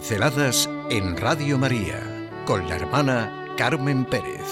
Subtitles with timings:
[0.00, 2.00] Pinceladas en Radio María
[2.46, 4.46] con la hermana Carmen Pérez.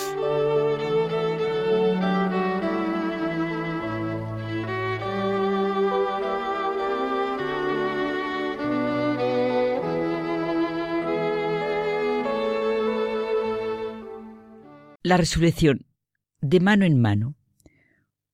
[15.02, 15.86] La resurrección,
[16.42, 17.36] de mano en mano.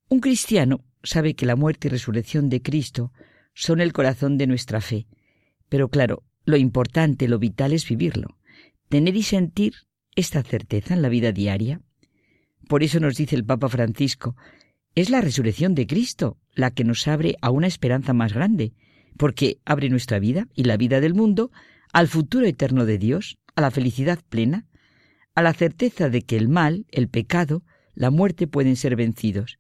[0.08, 3.12] Un cristiano sabe que la muerte y resurrección de Cristo
[3.54, 5.06] son el corazón de nuestra fe.
[5.68, 8.38] Pero claro, lo importante, lo vital es vivirlo,
[8.88, 9.74] tener y sentir
[10.14, 11.80] esta certeza en la vida diaria.
[12.68, 14.36] Por eso nos dice el Papa Francisco,
[14.94, 18.72] es la resurrección de Cristo la que nos abre a una esperanza más grande,
[19.16, 21.50] porque abre nuestra vida y la vida del mundo
[21.92, 24.66] al futuro eterno de Dios, a la felicidad plena,
[25.34, 27.62] a la certeza de que el mal, el pecado,
[27.94, 29.58] la muerte pueden ser vencidos.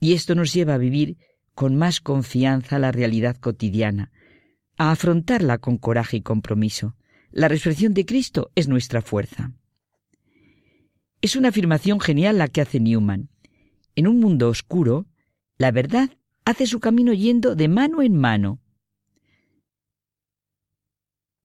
[0.00, 1.16] Y esto nos lleva a vivir
[1.54, 4.10] con más confianza la realidad cotidiana,
[4.82, 6.96] a afrontarla con coraje y compromiso.
[7.30, 9.52] La resurrección de Cristo es nuestra fuerza.
[11.20, 13.28] Es una afirmación genial la que hace Newman.
[13.94, 15.06] En un mundo oscuro,
[15.56, 16.10] la verdad
[16.44, 18.60] hace su camino yendo de mano en mano.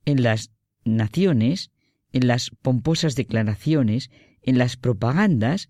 [0.04, 0.50] En las
[0.84, 1.70] naciones,
[2.14, 4.10] en las pomposas declaraciones,
[4.42, 5.70] en las propagandas,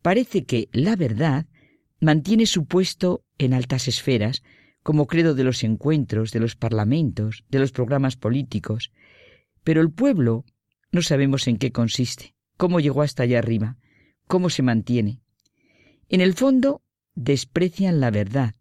[0.00, 1.44] parece que la verdad
[2.00, 4.42] mantiene su puesto en altas esferas,
[4.82, 8.92] como credo de los encuentros, de los parlamentos, de los programas políticos.
[9.64, 10.44] Pero el pueblo
[10.90, 13.76] no sabemos en qué consiste, cómo llegó hasta allá arriba,
[14.26, 15.20] cómo se mantiene.
[16.08, 16.82] En el fondo,
[17.14, 18.54] desprecian la verdad,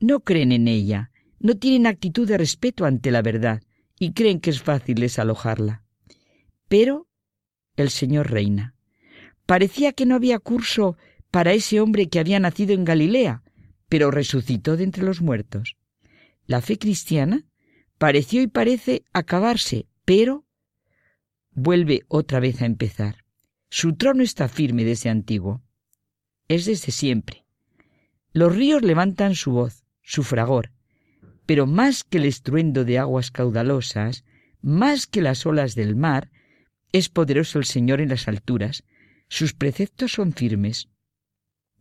[0.00, 3.62] no creen en ella, no tienen actitud de respeto ante la verdad
[3.98, 5.84] y creen que es fácil desalojarla.
[6.68, 7.06] Pero
[7.76, 8.74] el Señor reina.
[9.44, 10.96] Parecía que no había curso
[11.30, 13.42] para ese hombre que había nacido en Galilea,
[13.88, 15.76] pero resucitó de entre los muertos.
[16.46, 17.44] La fe cristiana
[17.98, 20.44] pareció y parece acabarse, pero
[21.52, 23.24] vuelve otra vez a empezar.
[23.70, 25.62] Su trono está firme desde antiguo.
[26.48, 27.44] Es desde siempre.
[28.32, 30.72] Los ríos levantan su voz, su fragor,
[31.46, 34.24] pero más que el estruendo de aguas caudalosas,
[34.60, 36.30] más que las olas del mar,
[36.92, 38.84] es poderoso el Señor en las alturas,
[39.28, 40.88] sus preceptos son firmes,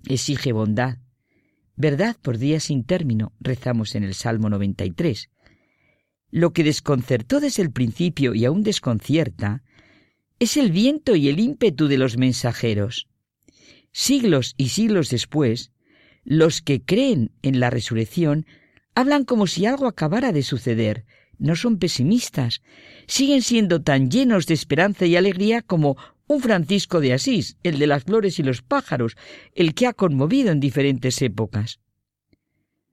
[0.07, 0.97] exige bondad.
[1.77, 5.29] Verdad por día sin término, rezamos en el Salmo 93.
[6.31, 9.63] Lo que desconcertó desde el principio y aún desconcierta
[10.39, 13.07] es el viento y el ímpetu de los mensajeros.
[13.91, 15.71] Siglos y siglos después,
[16.23, 18.45] los que creen en la resurrección
[18.95, 21.05] hablan como si algo acabara de suceder,
[21.37, 22.61] no son pesimistas,
[23.07, 25.97] siguen siendo tan llenos de esperanza y alegría como
[26.27, 29.15] un Francisco de Asís, el de las flores y los pájaros,
[29.53, 31.79] el que ha conmovido en diferentes épocas.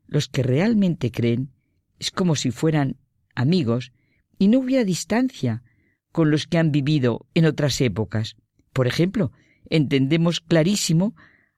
[0.07, 1.51] Los que realmente creen
[1.99, 2.97] es como si fueran
[3.35, 3.93] amigos
[4.39, 5.63] y no hubiera distancia
[6.11, 8.37] con los que han vivido en otras épocas.
[8.73, 9.33] Por ejemplo,
[9.71, 11.15] entendemos clarísimo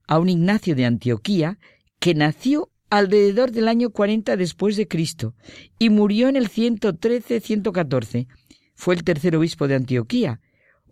[0.07, 1.59] a un Ignacio de Antioquía
[1.99, 5.35] que nació alrededor del año 40 después de Cristo
[5.79, 8.29] y murió en el 113-114.
[8.75, 10.41] Fue el tercer obispo de Antioquía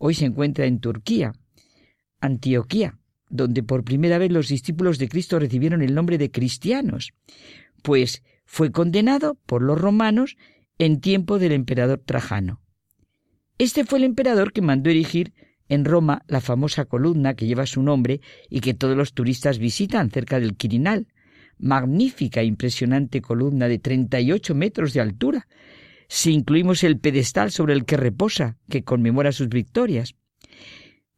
[0.05, 1.33] Hoy se encuentra en Turquía,
[2.21, 2.99] Antioquía,
[3.31, 7.13] donde por primera vez los discípulos de Cristo recibieron el nombre de cristianos,
[7.83, 10.37] pues fue condenado por los romanos
[10.77, 12.61] en tiempo del emperador Trajano.
[13.59, 15.35] Este fue el emperador que mandó erigir
[15.69, 18.21] en Roma la famosa columna que lleva su nombre
[18.51, 21.07] y que todos los turistas visitan cerca del Quirinal,
[21.59, 25.47] magnífica e impresionante columna de 38 metros de altura,
[26.15, 30.15] si incluimos el pedestal sobre el que reposa, que conmemora sus victorias.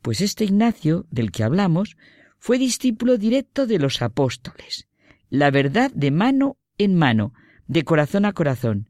[0.03, 1.97] Pues este Ignacio, del que hablamos,
[2.39, 4.87] fue discípulo directo de los apóstoles,
[5.31, 7.35] la verdad de mano en mano,
[7.67, 8.89] de corazón a corazón.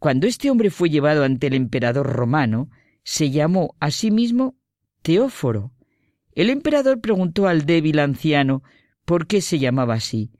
[0.00, 2.68] Cuando este hombre fue llevado ante el emperador romano,
[3.04, 4.56] se llamó a sí mismo
[5.02, 5.72] Teóforo.
[6.32, 8.64] El emperador preguntó al débil anciano
[9.04, 10.32] por qué se llamaba así.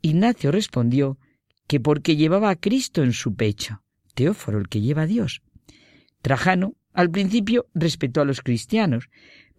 [0.00, 1.18] Ignacio respondió
[1.66, 3.83] que porque llevaba a Cristo en su pecho.
[4.14, 5.42] Teóforo, el que lleva a Dios.
[6.22, 9.10] Trajano, al principio, respetó a los cristianos,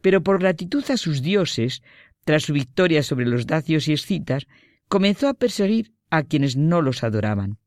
[0.02, 1.84] pero por gratitud a sus dioses,
[2.24, 4.48] tras su victoria sobre los dacios y escitas,
[4.88, 7.58] comenzó a perseguir a quienes no los adoraban.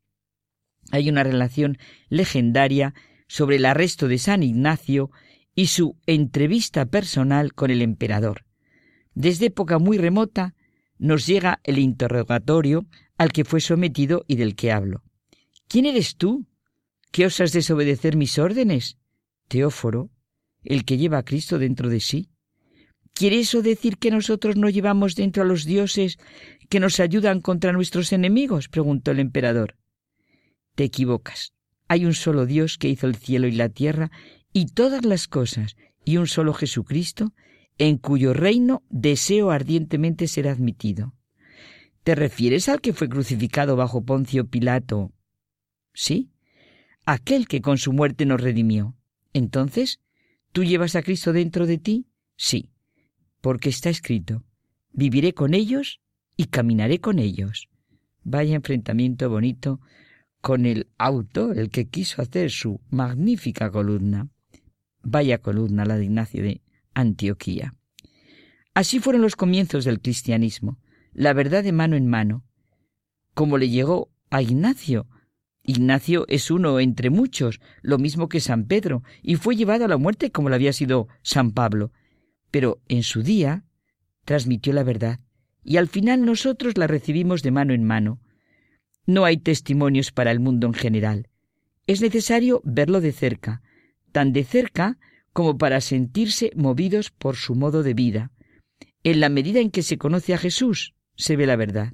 [0.90, 2.94] Hay una relación legendaria
[3.26, 5.10] sobre el arresto de San Ignacio
[5.54, 8.44] y su entrevista personal con el emperador.
[9.14, 10.54] Desde época muy remota
[10.98, 12.86] nos llega el interrogatorio
[13.16, 15.02] al que fue sometido y del que hablo.
[15.68, 16.46] ¿Quién eres tú?
[17.10, 18.98] ¿Qué osas desobedecer mis órdenes?
[19.48, 20.10] Teóforo,
[20.62, 22.28] el que lleva a Cristo dentro de sí.
[23.14, 26.18] ¿Quiere eso decir que nosotros no llevamos dentro a los dioses
[26.68, 28.68] que nos ayudan contra nuestros enemigos?
[28.68, 29.76] preguntó el emperador.
[30.74, 31.52] Te equivocas.
[31.88, 34.10] Hay un solo Dios que hizo el cielo y la tierra
[34.52, 37.32] y todas las cosas, y un solo Jesucristo,
[37.78, 41.14] en cuyo reino deseo ardientemente ser admitido.
[42.02, 45.12] ¿Te refieres al que fue crucificado bajo Poncio Pilato?
[45.92, 46.30] Sí,
[47.08, 48.94] aquel que con su muerte nos redimió.
[49.32, 49.98] Entonces,
[50.52, 52.06] ¿tú llevas a Cristo dentro de ti?
[52.36, 52.70] Sí,
[53.40, 54.44] porque está escrito,
[54.92, 56.02] viviré con ellos
[56.36, 57.70] y caminaré con ellos.
[58.24, 59.80] Vaya enfrentamiento bonito
[60.42, 64.28] con el autor, el que quiso hacer su magnífica columna.
[65.02, 66.60] Vaya columna la de Ignacio de
[66.92, 67.74] Antioquía.
[68.74, 70.78] Así fueron los comienzos del cristianismo,
[71.14, 72.44] la verdad de mano en mano,
[73.32, 75.06] como le llegó a Ignacio.
[75.68, 79.98] Ignacio es uno entre muchos, lo mismo que San Pedro, y fue llevado a la
[79.98, 81.92] muerte como lo había sido San Pablo.
[82.50, 83.64] Pero en su día
[84.24, 85.20] transmitió la verdad,
[85.62, 88.18] y al final nosotros la recibimos de mano en mano.
[89.04, 91.28] No hay testimonios para el mundo en general.
[91.86, 93.60] Es necesario verlo de cerca,
[94.10, 94.96] tan de cerca
[95.34, 98.30] como para sentirse movidos por su modo de vida.
[99.04, 101.92] En la medida en que se conoce a Jesús, se ve la verdad.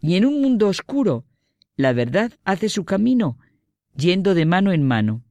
[0.00, 1.24] Y en un mundo oscuro,
[1.76, 3.38] la verdad hace su camino,
[3.96, 5.24] yendo de mano en mano.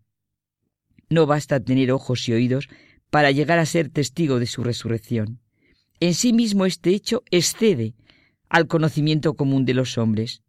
[1.09, 2.69] No basta tener ojos y oídos
[3.09, 5.39] para llegar a ser testigo de su resurrección.
[5.99, 7.95] En sí mismo este hecho excede
[8.49, 10.41] al conocimiento común de los hombres.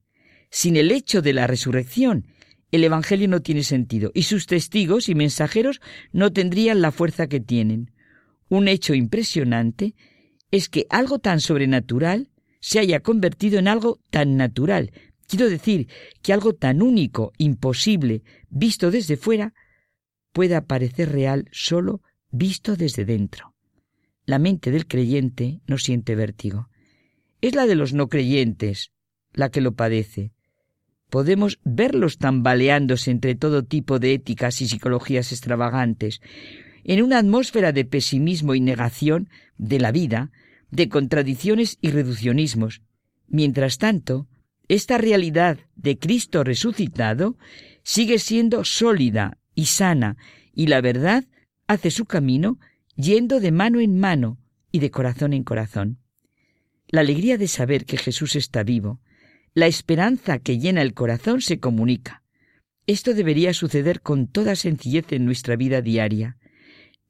[0.51, 2.27] Sin el hecho de la resurrección,
[2.73, 5.81] el Evangelio no tiene sentido y sus testigos y mensajeros
[6.13, 7.93] no tendrían la fuerza que tienen.
[8.49, 9.95] Un hecho impresionante
[10.51, 14.93] es que algo tan sobrenatural se haya convertido en algo tan natural.
[15.27, 15.89] Quiero decir
[16.23, 19.55] que algo tan único, imposible, visto desde fuera,
[20.33, 23.55] pueda parecer real solo visto desde dentro.
[24.25, 26.69] La mente del creyente no siente vértigo.
[27.41, 28.93] Es la de los no creyentes
[29.33, 30.33] la que lo padece.
[31.11, 36.21] Podemos verlos tambaleándose entre todo tipo de éticas y psicologías extravagantes,
[36.85, 40.33] en una atmósfera de pesimismo y negación de la vida,
[40.71, 42.83] de contradicciones y reduccionismos.
[43.29, 44.27] Mientras tanto,
[44.69, 47.37] esta realidad de Cristo resucitado
[47.83, 50.17] sigue siendo sólida y sana,
[50.53, 51.25] y la verdad
[51.67, 52.59] hace su camino
[52.97, 54.39] yendo de mano en mano
[54.73, 55.99] y de corazón en corazón.
[56.89, 59.01] La alegría de saber que Jesús está vivo,
[59.55, 62.23] la esperanza que llena el corazón se comunica.
[62.87, 66.37] Esto debería suceder con toda sencillez en nuestra vida diaria.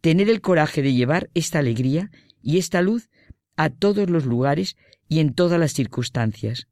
[0.01, 2.11] Tener el coraje de llevar esta alegría
[2.43, 3.11] y esta luz
[3.57, 4.77] a todos los lugares
[5.09, 6.69] y en todas las circunstancias.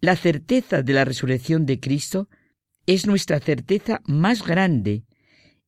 [0.00, 2.28] La certeza de la resurrección de Cristo
[2.86, 5.04] es nuestra certeza más grande,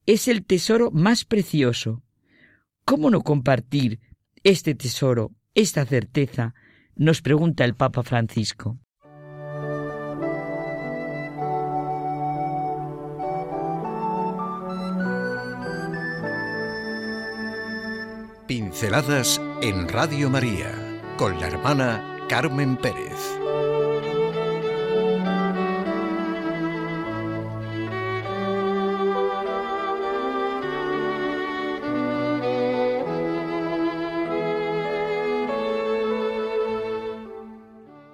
[0.07, 2.03] es el tesoro más precioso.
[2.85, 4.01] ¿Cómo no compartir
[4.43, 6.55] este tesoro, esta certeza?
[7.01, 8.79] nos pregunta el Papa Francisco.
[18.47, 23.39] Pinceladas en Radio María con la hermana Carmen Pérez.